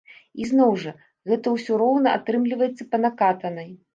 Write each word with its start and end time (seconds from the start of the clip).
І 0.43 0.45
зноў 0.51 0.71
жа, 0.83 0.93
гэта 1.33 1.47
ўсё 1.57 1.77
роўна 1.83 2.15
атрымліваецца 2.21 2.83
па 2.95 3.03
накатанай. 3.05 3.71